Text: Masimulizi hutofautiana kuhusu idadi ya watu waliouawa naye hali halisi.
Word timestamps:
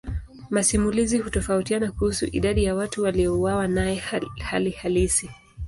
Masimulizi 0.49 1.17
hutofautiana 1.17 1.91
kuhusu 1.91 2.25
idadi 2.31 2.63
ya 2.63 2.75
watu 2.75 3.03
waliouawa 3.03 3.67
naye 3.67 4.03
hali 4.43 4.69
halisi. 4.73 5.29